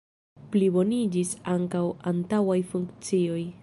[0.53, 3.43] Pliboniĝis ankaŭ antaŭaj funkcioj.